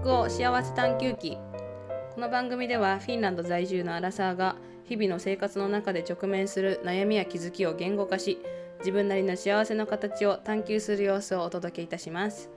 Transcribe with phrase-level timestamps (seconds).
[0.00, 1.36] 北欧幸せ探求記。
[2.14, 4.54] この番組ではフィンランド在住のアラサーが
[4.84, 8.38] 日々の生活の中で直面する悩みや気づきを言語化し
[8.78, 12.48] 自分なりの幸せの形を探求する様子をお届けいたします。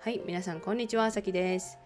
[0.00, 1.78] はい皆さんこんにちはあさきです。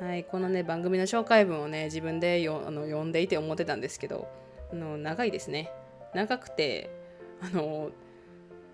[0.00, 4.28] はいこのね番組の紹介文をね自分でよあの読んでいて思ってたんですけど
[4.70, 5.72] あの長いですね。
[6.14, 6.90] 長くて
[7.40, 7.90] あの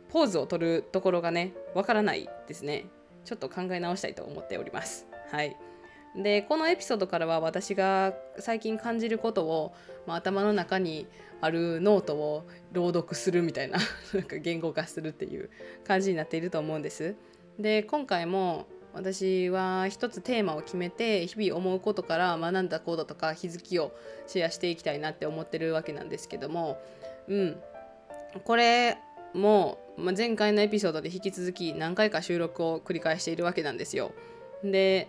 [0.09, 2.87] ポーズを取るところがねわからないですね。
[3.25, 5.07] ちょっと考え直したいと思っております。
[5.31, 5.57] はい。
[6.17, 9.75] でこのエピソードからは私が最近感じることを、
[10.07, 11.07] まあ、頭の中に
[11.41, 13.79] あるノートを朗読するみたいな
[14.15, 15.51] なんか言語化するっていう
[15.85, 17.15] 感じになっていると思うんです。
[17.59, 23.93] で今回も私は一つテーマを決めて日々思うことから学んだこととか気づきを
[24.27, 26.81] シェアしていきたいなって思ってるわけなんですけども
[27.29, 27.63] うん。
[28.45, 28.99] これ
[29.39, 34.13] も、ま、前回のエピソードで引き続き何回か収録を繰り返しているわけなんですよ。
[34.63, 35.09] で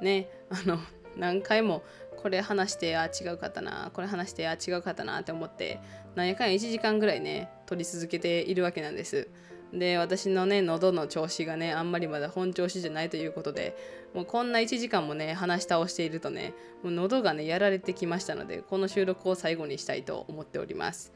[0.00, 0.78] ねあの
[1.16, 1.82] 何回も
[2.22, 5.80] これ話してあ違うかったなこれ話してあ違うかったなって思って
[6.14, 9.28] 何やかん1時間ぐらいね撮り続けているわけなんです。
[9.72, 13.76] で私のね喉の調子がねあんまりまだ本調子じゃないということで
[14.14, 21.12] もうこんな1時間もね話し倒しているとねもう喉がねやられてきましたのでこの収録を最後にしたいと思っております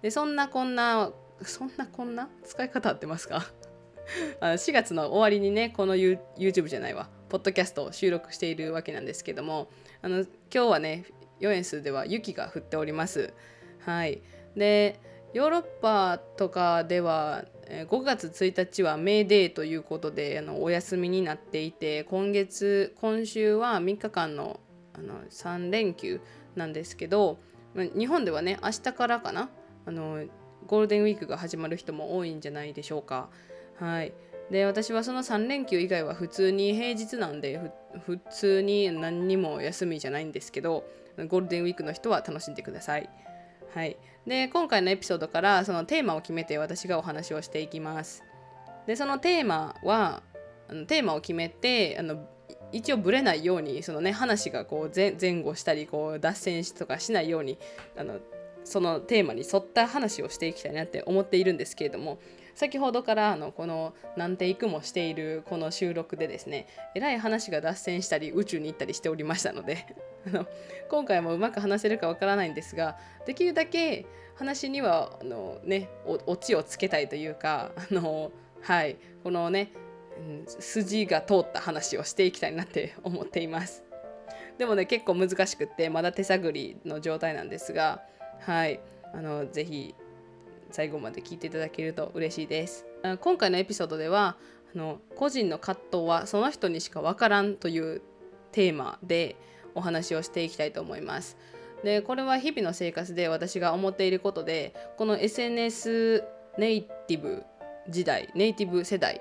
[0.00, 1.10] でそんなこんな
[1.42, 3.44] そんなこんな使い方合ってますか？
[4.40, 7.08] あの4月の終わりにねこの YouTube じゃないわ。
[7.28, 9.68] ポッドキャストを収録しているわけなんですけども。
[10.00, 11.04] あの今日はね
[11.40, 13.32] ヨエンスでは雪が降っております。
[13.80, 14.22] はい。
[14.56, 15.00] で
[15.34, 24.58] ヨーロッパとかでは5月1日はメーデーということであのお休みになっていて今月今週は3日間の
[24.94, 26.20] あの3連休
[26.56, 27.38] なんですけど
[27.76, 29.50] 日本ではね明日からかな？
[29.84, 30.24] あの
[30.68, 33.28] ゴールデンウィークが始まる人も多いんじゃないでしょうか。
[33.80, 34.12] はい、
[34.50, 37.60] で私はその3連休以外は普通に平日なんで
[38.06, 40.84] 普通に何にも休みじゃないんですけど
[41.16, 43.08] ゴールデンウィークの人は楽しんでください。
[43.74, 48.22] はい、で今回のエピソードからそのテーマを決めて私がお話をしていきます。
[48.86, 50.22] でそのテーマは
[50.86, 52.26] テーマを決めてあの
[52.72, 57.58] 一応ブレないようにそのね話がこう前後したりこう脱線とかしないように
[57.96, 58.18] あの
[58.68, 62.18] そのテーマに沿った話をしていきたいなって思っているんですけれども
[62.54, 69.86] 先ほどからあのこの何テイクもしているこの収録でですねえらい話が脱線したり宇宙に行ったりしておりましたので
[70.26, 70.46] あの
[70.90, 79.72] 今回もうまく話せるかわからないんですができるだけ話にはあの、ね、オチをつけたいというかあの、はい、このね
[80.46, 83.84] 筋が通った話をしていきたいなって思っています。
[84.58, 88.02] でもね結構難しくってまだ手探りの状態なんですが
[88.40, 88.80] はい。
[89.12, 89.94] あのぜひ
[90.70, 92.86] 最後まで聞いていただけると嬉しいです。
[93.20, 94.36] 今回のエピソードでは
[94.74, 98.02] あの個人の葛藤はその人にしか分からんという
[98.52, 99.36] テーマで
[99.74, 101.36] お話をしていきたいと思います。
[101.84, 106.24] でこれは日々の生活で私が思っていることでこの SNS
[106.58, 107.44] ネイティブ
[107.88, 109.20] 時代ネイティブ世代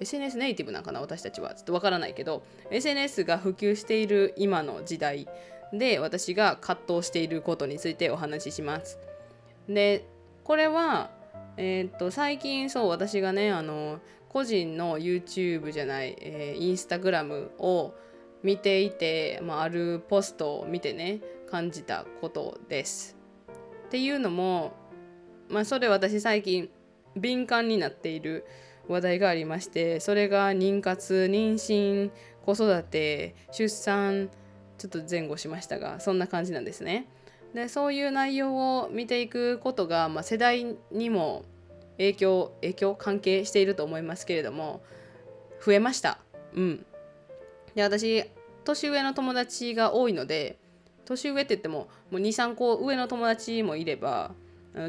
[0.00, 1.54] SNS ネイティブなんかな私たちは。
[1.54, 5.28] ちょっとわからないけど SNS が普及している今の時代
[5.78, 8.98] で私が葛藤していることについてお話しします。
[9.68, 10.06] で
[10.44, 11.10] これは、
[11.56, 17.94] えー、っと最近そう私がねあの個人の YouTube じゃない、えー、インスタグラムを
[18.42, 21.20] 見ていて、まあ、あるポストを見てね
[21.50, 23.16] 感じたことです。
[23.86, 24.72] っていうのも、
[25.48, 26.68] まあ、それ私最近
[27.16, 28.44] 敏感になっている
[28.88, 32.10] 話題がありましてそれが妊活妊娠
[32.44, 34.28] 子育て出産
[34.78, 37.06] ちょっと前後しましたがそんな感じなんですね。
[37.54, 41.44] でそういう内容を見ていくことが、まあ、世代にも
[41.98, 44.82] 影響影響関係していると思いますけれども
[45.64, 46.18] 増えました。
[46.54, 46.86] うん、
[47.74, 48.24] で私
[48.64, 50.58] 年上の友達が多いので
[51.04, 54.32] 年上って言ってももう23個上の友達もいれば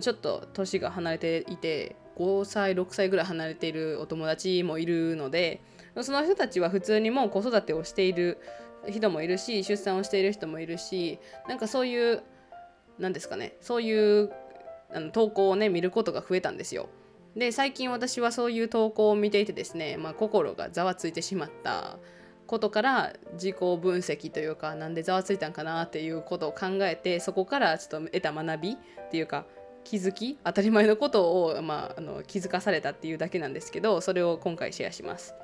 [0.01, 5.61] ちょっと年が離れていて5歳6歳ぐらい離れているお友達もいるので
[6.01, 8.39] その人たちは普通にもう子育てをしている
[8.89, 12.23] 人もいるし出産をしている人もいるしなんかそういう
[12.99, 14.31] 何ですかねそういう
[14.93, 16.89] あの投稿をね見ることが増えたんですよ。
[17.35, 21.97] で最近私はそういう投稿を見ていてですね、まあ、心がざわついてしまった
[22.47, 28.77] ことから自己分析というかなんでざわついたんかなっていうことを考えてそこからちょっと得た学びっ
[29.11, 29.45] ていうか
[29.83, 35.35] 気づき当たり前のことを、まあ、あの気づかされたっていうだけなんですけどそれを今回シェアします。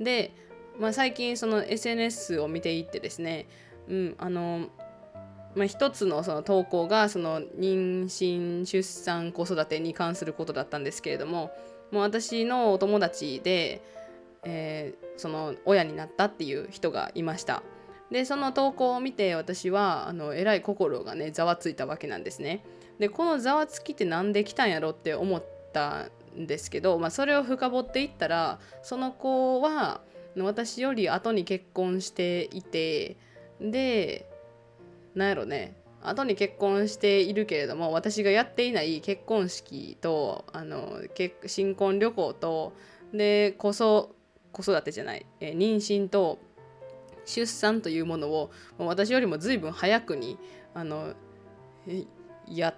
[0.00, 0.32] で
[0.78, 3.46] まあ、最近その SNS を見ていってですね、
[3.88, 4.68] うんあの
[5.54, 11.50] まあ、一つのその投稿がその妊娠出産子育てに関することだったんですけれども
[11.90, 13.82] もう私のお友達で、
[14.44, 17.62] えー、その親になったっていう人がいました。
[18.10, 22.64] でその投稿を見て私はあのえらい心がねざわついたわけなんですね。
[22.98, 26.08] でこのざわつきって何で来たんやろって思った
[26.38, 30.00] んですけど、まあ、それを深掘っていったらその子は
[30.36, 33.16] 私より後に結婚していて
[33.60, 34.28] で
[35.14, 41.00] なんやろね後に結婚しているけれども私がやっていない結婚式とあの
[41.46, 42.72] 新婚旅行と
[43.12, 46.38] で子子育てじゃない、え妊娠と
[47.24, 50.38] 出産というものを私よりも随分早くに
[50.74, 51.14] あの
[52.46, 52.74] やっ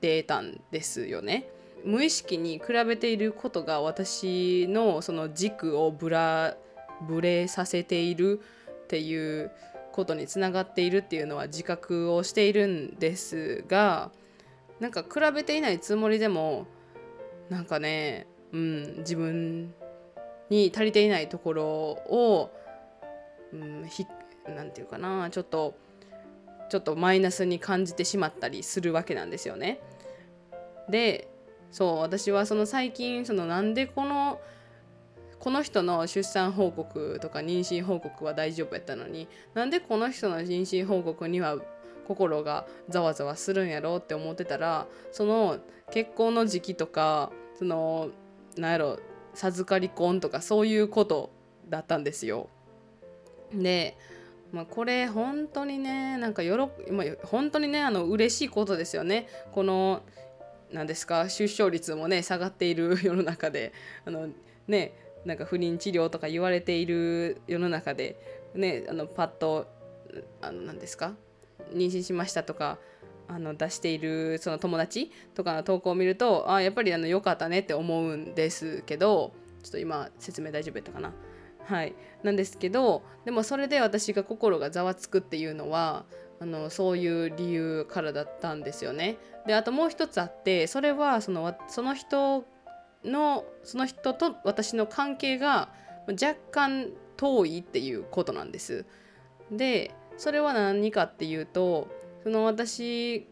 [0.00, 1.48] てたんですよね。
[1.84, 6.56] 無意識に比べていることが私のその軸をぶら
[7.02, 8.40] ぶれさせている
[8.84, 9.50] っていう
[9.92, 14.10] ことにつながっているっていうのは自覚をしているんですが
[14.80, 16.66] なんか比べていないつもりでも
[17.50, 19.74] なんかね、うん、自分
[20.50, 22.50] に足りていないところを、
[23.52, 24.06] うん、ひ
[24.48, 25.74] なんていうかなちょっと
[26.68, 29.78] ちょっとマイナスに感じてしまったりするわけなんですよね。
[30.88, 31.28] で
[31.70, 34.40] そう私はその最近そのなんでこの
[35.42, 41.56] この人の出産報告とか妊娠報告は大丈夫やったのになんでこの人の妊娠報告には
[42.06, 45.58] 心がざわざわするんやろうって思ってたらその
[45.90, 48.10] 結婚の時期とかその
[48.56, 49.00] なんやろ
[49.34, 51.32] 授かり婚とかそういうこと
[51.68, 52.48] だったんですよ。
[53.52, 53.98] で、
[54.52, 59.26] まあ、これ本当にねなんかよろ、まあ、本当にねあの嬉しいことですよね。
[59.50, 60.02] この
[60.70, 63.72] 何ですか出生率もね下がっている世の中で
[64.06, 64.28] あの
[64.68, 68.16] ねなんか不妊治療とか言われている世の中で、
[68.54, 69.68] ね、あのパッと
[70.40, 71.14] あの何ですか？
[71.72, 72.78] 妊娠しましたとか
[73.28, 79.32] あの出しているその友達とかの投稿を見るとあやっぱりあの良かったねって思うんですけど
[79.62, 81.12] ちょっと今説明大丈夫やったかな？
[81.64, 81.94] はい。
[82.24, 86.04] なんですけどでもそれで私が心がざわつくっていうのは
[86.40, 89.16] あのそういう理由からだったんですよね。
[89.46, 92.44] であともう一つあってそれはそのその人
[93.04, 95.70] のその人と私の関係が
[96.08, 98.84] 若干遠いっていうことなんです。
[99.50, 101.88] でそれは何かっていうと
[102.22, 103.26] その私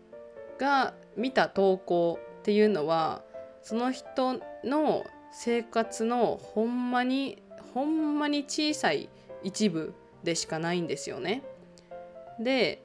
[0.59, 3.23] が見た投稿っていうのは
[3.63, 7.43] その人の生活のほんまに
[7.75, 9.09] ほんまに小さい
[9.43, 11.43] 一部でしかないんですよね。
[12.39, 12.83] で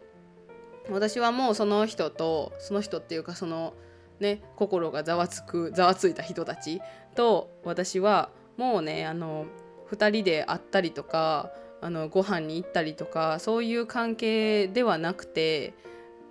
[0.90, 3.74] 私はもうその人とその人っていうかその
[4.20, 6.82] ね、心がざわつくざわついた人たち
[7.16, 9.46] と私はもうねあの
[9.92, 11.52] 2人で会ったりとか
[11.82, 15.74] あのご飯に行ったりとかそういう関係ではなくて、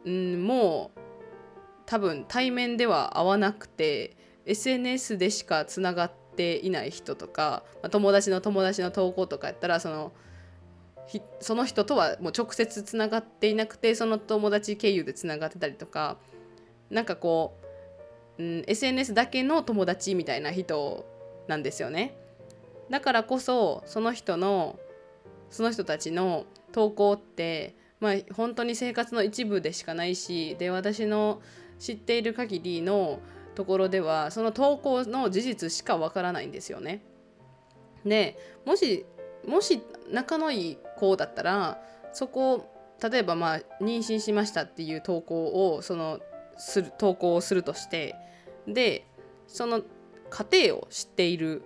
[0.04, 1.00] うん、もう
[1.86, 4.16] 多分対面では会わなくて
[4.46, 10.12] SNS でしかつながっていない人とか、まあ、友達の友達の投稿とかやったらその
[11.40, 16.16] その人とはもう直接つながっていなくてその友達経由でつながってたりとか
[16.90, 17.63] なんかこう
[18.38, 21.06] うん、SNS だけの友達みたいな人
[21.46, 22.16] なんですよね。
[22.90, 24.78] だからこそその人の
[25.50, 31.40] その人たちの投稿ってまあ本当に生活の一部でしかないしで私の
[31.78, 33.20] 知っている限りの
[33.54, 37.02] ところではその投稿の事実しかわからないんですよね。
[38.04, 38.36] で
[38.66, 39.06] もし
[39.46, 42.68] もし仲のいい子だったらそこ
[43.02, 46.20] 例えばまあ妊娠しましたっていう投稿をその
[46.58, 48.14] する投稿をするとして
[48.66, 49.06] で
[49.46, 49.82] その
[50.30, 51.62] 家庭を知っている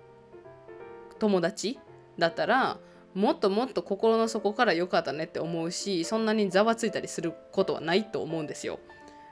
[1.18, 1.78] 友達
[2.18, 2.78] だったら
[3.14, 8.78] もっともっと心の底から良かったねって思うしそんなにざわついたりすることはないと思うんですよ。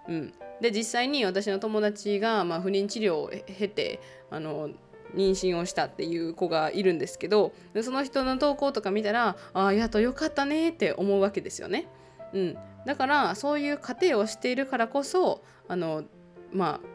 [0.09, 4.71] うん、で実際に私の友達が、まあ、不妊治療を経てあの
[5.15, 11.89] 妊娠をしたっていう子がいるんですけどその人の投稿とか見たらああやっとよかったねって思うわけですよね。
[12.37, 16.05] うん、だからそういう過程をしているからこそあの
[16.53, 16.89] まあ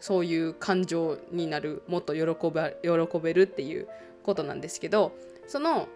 [0.00, 3.86] そういう感情になるもっと喜べ喜べるっていう
[4.22, 5.12] ことなんですけど
[5.46, 5.88] その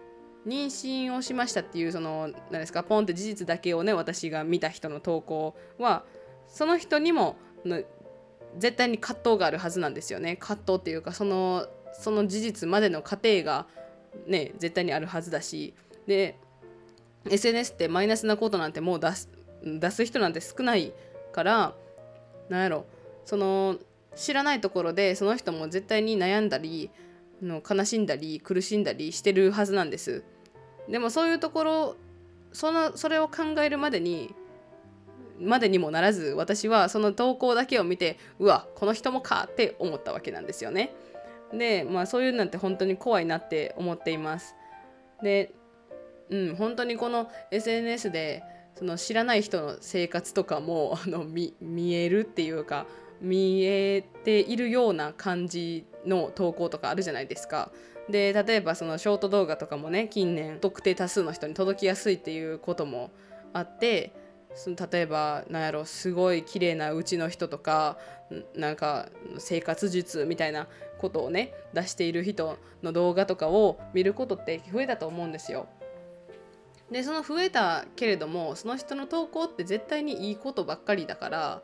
[0.45, 6.03] 妊娠をしましたっていうその何ですかポンって事実だけをね私が見た人の投稿は
[6.47, 7.37] その人にも
[8.57, 10.35] 絶対に葛藤があるはずなんですよね。
[10.35, 13.65] 葛藤っていうかそのその事実までの過程が
[14.27, 15.73] ね絶対にあるはずだし
[16.05, 16.37] で
[17.29, 19.29] SNS ってマイナスなことなんてもう出す
[19.63, 20.93] 出す人なんて少ない
[21.31, 21.73] から
[22.49, 22.85] なんやろ。
[23.25, 23.77] その
[24.15, 26.91] 知らないところでその人も絶対に悩んだり
[27.41, 30.23] の悲しんだり苦しんだりしてるはずなんです。
[30.89, 31.95] でもそういうところ
[32.51, 34.35] そのそれを考えるまでに
[35.39, 40.93] までにもならず私はその投稿だけを見てうわこの人もかって思ったわけなんですよね。
[41.53, 44.55] でまあそういうなんて本当に怖いなって思っています。
[45.21, 45.53] で
[46.33, 48.43] うん本当にこの SNS で
[48.75, 52.87] その知らない人の生活とかも あの見見えるっていうか
[53.21, 57.71] 見えているような感じの投稿とかあるじゃないですか。
[58.09, 63.11] で例えばそのショート動画とかもね近年特定多数の人に届きやすいっていうことも
[63.53, 64.11] あって
[64.55, 67.97] その例えばなんやろすごい綺麗なうちの人とか
[68.55, 75.67] なんか生活術みたいなことをね出している人の動画とかを見ることって増えたと思うんですよ。
[76.93, 81.61] でその増えたけれどもその人の投稿って絶対にいいことばっかりだから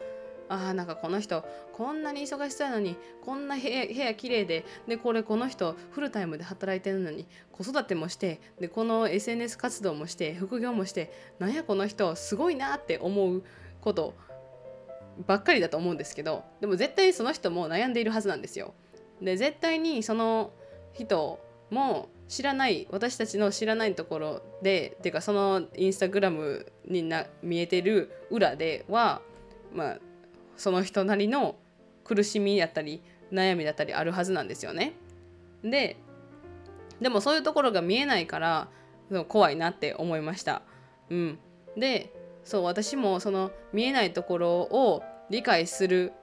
[0.50, 13.44] あーなんかこの人こんなに忙しそうやのにこんな部屋部屋綺麗ででこれこの人フルタイムで働いてるのに子育てもしてでこの SNS 活動もして副業もしてなんやこの人すごいなって思う
[13.82, 14.16] こと
[15.28, 18.74] ばっかりだと思うんですけどでも絶対にその人も悩んでいるはずなんですよ。
[19.22, 20.52] で絶対にその
[20.94, 29.22] 人も知らない私たちの知らないところでっていうかそのインスタグラムにな見えてる裏では
[29.74, 29.98] まあ
[30.56, 31.56] その人なりの
[32.04, 34.94] 苦しみやったり悩みだったりあるはずなんですよね。
[35.64, 35.98] で
[37.02, 38.68] でもそういうところが見えないから
[39.28, 40.62] 怖いなって思いました。
[41.10, 41.40] うん、
[41.76, 46.14] でそう私もその見えないところを理解する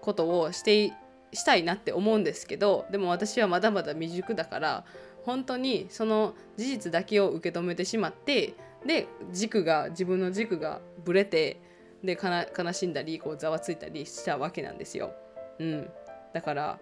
[0.00, 0.92] ことをして
[1.34, 4.84] したいなって思うんですけどでも私はまだまだ未熟だから
[5.24, 8.54] 本当にその事実だけを受け止めてしまって
[8.86, 11.60] で軸が自分の軸がぶれて
[12.02, 15.14] で悲しんだりこうざわついたりしたわけなんですよ。
[15.58, 15.90] うん、
[16.34, 16.78] だから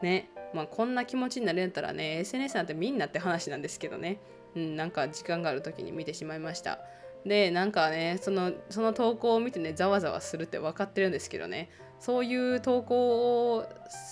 [0.00, 4.20] ね、まあ、こんな気持ちになれたらね SNS なんてみんなって話なんですけどね、
[4.54, 6.78] うん、なんか時間がある時に見てしまいました。
[7.26, 13.66] でなんかねそのその投稿を見てねざわざわするって分かってるんですけどねそういう投稿を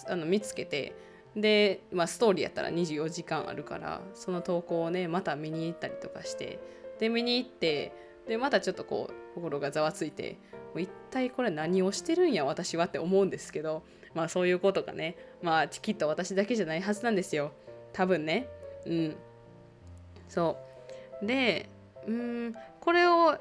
[0.09, 0.95] あの見つけて
[1.37, 6.59] で、まあ、ストーリーやったら24時間あるからその投稿をねまた見に行ったりとかして
[6.99, 7.93] で見に行って
[8.29, 10.39] でまたちょっとこう心がざわついて
[10.75, 13.83] もう一体これ何をしてるんや私はって思うんですけど
[14.15, 17.53] まあそういうことがねまあきっと私だけじゃないはずなんですよ。
[17.93, 18.49] 多分ね。
[18.87, 19.17] うん。
[20.29, 20.57] そ
[21.23, 21.27] う。
[21.27, 21.69] で
[22.07, 23.39] うんこれを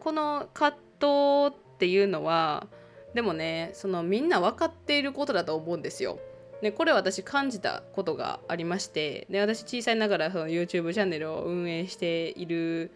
[0.00, 2.66] この葛藤っていうのは
[3.14, 6.18] でもねそのみんな分かっていることだと思うんですよ。
[6.62, 12.90] でこれ私感じたことがありましてで私小さいながらその YouTube チャンネルを運営している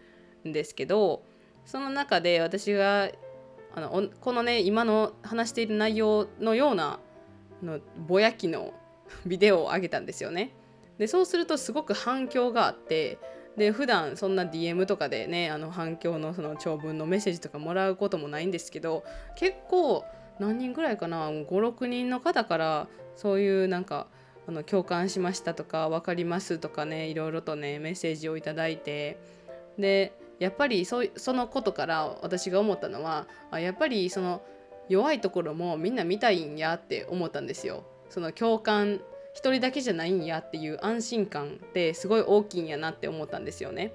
[0.47, 1.23] んですけど
[1.65, 3.11] その中で私が
[3.75, 6.99] あのこのね今の話している内容のような
[7.61, 8.73] のぼやきの
[9.25, 10.51] ビデオを上げたんですよね。
[10.97, 13.17] でそうするとすごく反響があって
[13.55, 19.03] で普段そんな DM とかでねあの反響のその長文のメッセージとかもらうこともないんですけど
[19.35, 20.03] 結構
[20.39, 24.07] 何人ぐらいかな56人の方からそういうなんか
[24.47, 29.19] あの共感しましたとか分かりますとかねいろいろとねメッセージをいただいて
[29.77, 34.41] でやっぱりそそのことから私が思ったのはあやっぱりその
[34.87, 37.83] 弱いところもみんな見たいんやって思ったんですよ。
[38.09, 39.01] その共感
[39.33, 43.93] 一人だけじゃないんやっていう安心感ってすごい大きいんやなって思ったんですよね。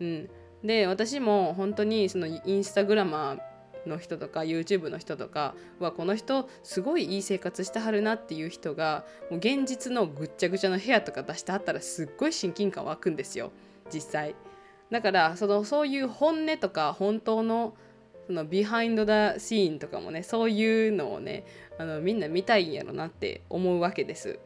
[0.00, 0.30] うん、
[0.64, 3.38] で私も本当にそのインスタグラマー
[3.86, 13.52] の人とか YouTube の人とかはこの人すごいいい生活してはるなっていう人がもう現実のぐっちゃぐちゃの部屋とか出してはったらすっごい親近感湧くんですよ
[13.92, 14.34] 実際。
[14.90, 17.74] だからそのそういう本音とか本当の
[18.26, 21.44] そのビハインド・ダ・シーンとかもねそういうのをね
[21.78, 24.38] あのみんな見たいんやろなって思うわけです。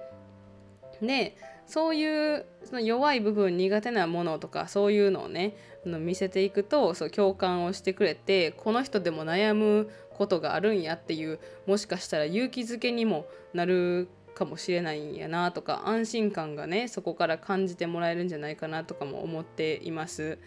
[1.01, 1.37] で
[1.69, 20.39] そういうその弱い部分苦手なものとかそういうのをねあの見せていくとそう共感をしてくれてこの人でも悩むことがあるんやっていうもしかしたら勇気づけにもなるかもしれないんやなとか安心感がねそこから感じてもらえるんじゃないかなとかも思っています。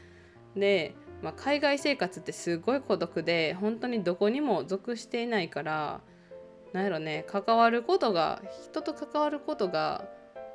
[0.56, 6.02] で、まあ、海外生活ってすごい孤独で本当にどこにも属していないから
[6.74, 10.06] なんやろね関わることが人と関わることが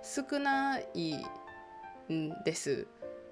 [0.03, 1.17] 少ない
[2.13, 2.87] んです。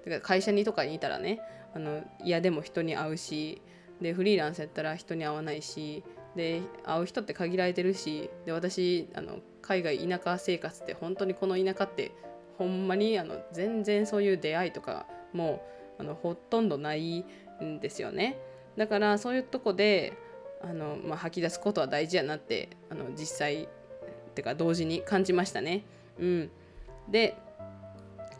[0.05, 1.39] だから会社にとかにいたらね
[1.73, 3.61] あの嫌でも人に会うし
[4.01, 6.03] でフリーランスやったら人に会わないし
[6.35, 12.11] で会う人って限られてるしで私あの海外田舎生活って本当にこの田舎って
[12.57, 15.65] ほんまにあの全然そういう出会いとかも
[15.97, 17.25] あのほとんどない
[17.63, 18.37] んですよね
[18.77, 20.13] だからそういうとこで
[20.61, 23.67] あの、まあ、吐き出すことは大事やなってあの実際っ
[24.35, 25.83] てか同時に感じましたね
[26.19, 26.51] うん。
[27.09, 27.37] で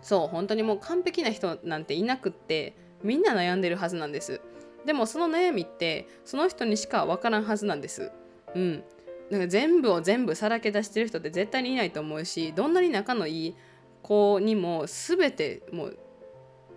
[0.01, 4.41] そう本当にもう完璧な人なんていなくってみんな悩んでるはずなんです。
[4.85, 8.11] でもその悩みってその人にしか分からんはずなんです。
[8.53, 8.83] うん。
[9.29, 13.55] なんか全部を全部さらけ出してる人って絶対にいないと思うしどんなに仲のいい
[14.03, 15.97] 子にも全てもう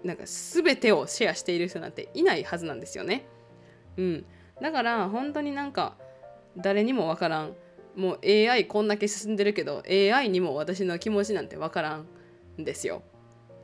[0.02, 3.26] なんか全てをシェアしている人なんていないはずなんですよね。
[3.98, 4.26] うん、
[4.62, 5.96] だから本当になんか
[6.56, 7.54] 誰にもわからん。
[7.98, 12.06] もう AI こんだけ進んでるけど AI にも私の気持ちなんてわからん
[12.60, 13.02] んですよ。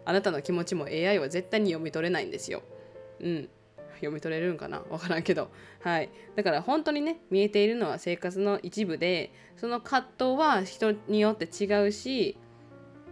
[0.05, 2.63] あなたの気持ちも AI は絶対に読み取れないんですよ。
[3.21, 3.49] うん。
[3.95, 4.83] 読み取れるんかな？
[4.91, 5.51] わからんけど。
[5.81, 6.11] はい。
[6.35, 12.37] だから本当にね、見えているのは生活の一部で、その葛藤は人によって違うし、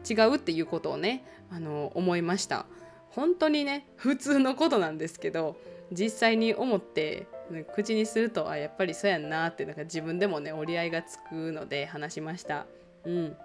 [0.08, 2.66] 違うっていうことをね、あの、思いました。
[3.10, 5.56] 本当にね、普通のことなんですけど、
[5.92, 7.26] 実際に思って、
[7.74, 12.66] 口にするとあやっぱりそうやんなってなんか自分でもね折り合いがつくので話しました。
[13.04, 13.36] うん、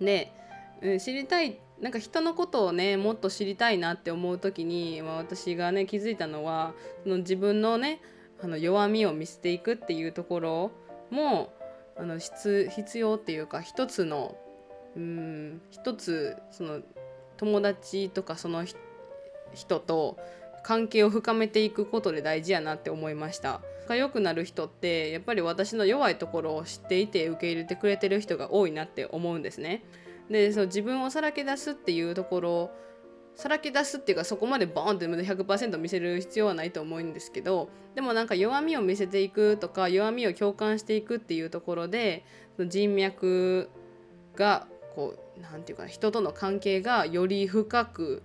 [0.00, 0.32] で、
[0.82, 8.00] うん、知りたいなんか人のことをねもっと知りたいなって思う時に、まあ、私がね気づいたのはその自分のね
[8.42, 10.70] あの弱みを見せていくっていうところ
[11.10, 11.52] も
[11.96, 14.36] あの必要っていうか一つの
[14.96, 16.80] うん一つその
[17.36, 18.64] 友達とかその
[19.54, 20.16] 人と
[20.64, 23.60] 関係を深めていくことで大事やなって思いました。
[23.82, 29.84] 仲良くなる人ってやっぱり私の弱いところを知っていて受け入れてくれてる人が多いなって思うんですね。
[30.30, 32.70] でそう自分をさらけ出すっていうところ
[33.36, 42.24] さらけ出すっていうかそこまでボーンって100%見せる必要はないと思うんですけどでもなんか弱みを見せていくとか弱みを共感していくっていうところで
[42.58, 43.68] 人脈
[44.36, 48.22] がこう何て言うかな人との関係がより深く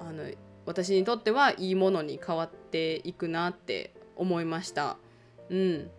[0.00, 0.24] あの
[0.66, 4.96] 私にとってはいいものに変わっていくなって思いました。
[5.48, 5.90] うん。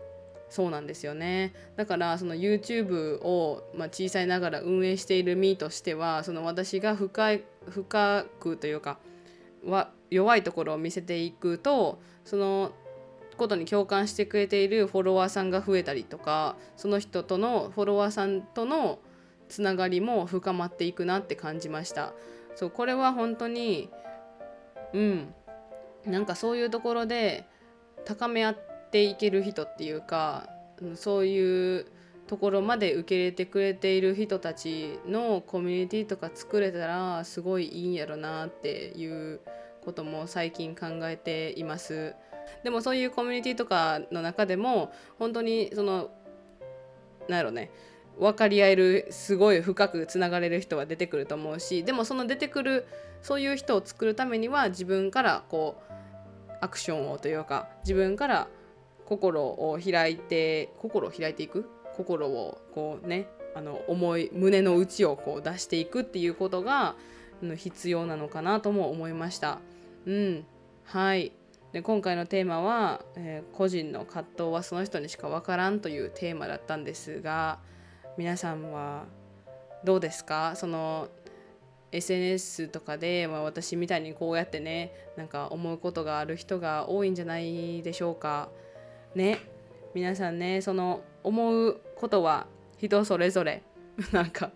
[0.50, 1.52] そうなんですよね。
[1.76, 8.98] だからその YouTube を、まあ、小さいながら運営している身としてはその私が深い深くというか
[9.64, 12.72] は弱いところを見せていくとその
[13.36, 19.00] ことに共感してくれているフォロワーさんが増えたりとかその人とのフォロワーさんとの
[19.48, 22.12] つながりも深まっていくなって感じました。
[22.54, 23.88] そうこれは本当に
[24.92, 25.34] うん
[26.06, 27.44] なんかそういうところで
[28.04, 30.48] 高め合っていける人っていうか
[30.94, 31.86] そういう
[32.26, 39.40] ところまで受け入れてくれている人たちのコミュニティとか作れたらすごいいいんやろなっていう
[39.84, 42.14] ことも最近考えています。
[42.62, 46.10] でもそういうコミュニティとかの中でも本当にその
[47.28, 47.70] なんやろね
[48.18, 52.86] 分かり合えるすごい深くつながれる人は出てくると思うしでもその出てくる
[53.22, 55.92] そういう人を作るためには自分からこう
[56.60, 58.48] アクションをというか自分から
[59.06, 61.68] 心を開いて心を開いていく？
[61.96, 66.94] 心をこうねあの思い胸の内をこう出していくっていうことが
[67.56, 69.58] 必要なのかなとも思いました。
[70.06, 70.44] うん、
[70.84, 71.32] はい。
[71.72, 77.58] で今回のテーマは、えー、個人の葛藤はその人にしか分からんというテーマだったんですが
[78.18, 79.04] 皆さんは
[79.84, 80.54] どうですか？
[80.56, 81.08] その
[81.92, 88.48] SNS とかで、まあ、私みたいにこうやってねなんか思うことがある人が多いんじゃないでしょうか。
[89.14, 89.38] ね。
[89.94, 93.62] 皆さんねその思うことは人それぞれ。
[94.12, 94.50] なんか。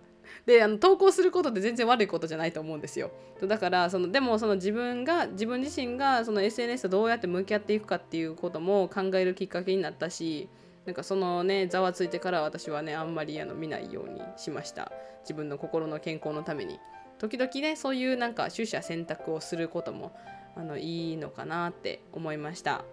[0.44, 3.12] であの投稿することって全然悪いことじゃないと思うんですよ。
[3.46, 10.48] だからそのでもその自分が自分自身がその SNS とどうやって向き合っていくかっていうことも考えるきっかけになったし
[10.87, 14.90] なんかそのねざわついてから私はねあんまりあの見ないようにしました。
[15.23, 16.81] 自分の心の健康のために。
[17.18, 20.11] 時々ねそういうなんか取捨選択をすることも
[20.57, 22.85] あのいいのかなって思いました。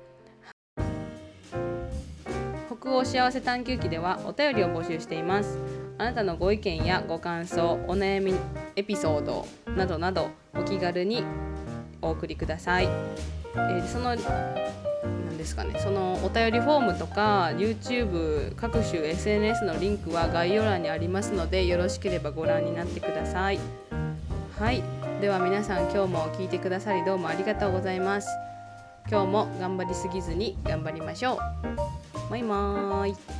[2.80, 5.58] 北欧幸せ探求記ではお便りを募集しています。
[5.98, 8.34] あなたのご意見やご感想お悩み
[8.78, 11.26] エピソードなどなどお気軽に
[12.02, 14.16] お送りください、えー、その
[15.40, 15.80] ですかね。
[15.80, 23.60] そのお便りフォームとか YouTube 各種 SNS のリンクは概要欄にありますのでよろしければご覧になってください。
[24.60, 24.84] はい。
[25.22, 28.28] では皆さん今日も聞いてくださりどうもありがとうございます。
[29.10, 31.40] 今日も頑張りすぎずに頑張りましょ
[32.28, 32.30] う。
[32.30, 33.39] バイバーイ。